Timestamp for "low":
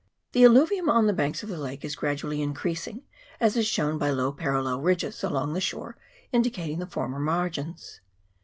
4.09-4.31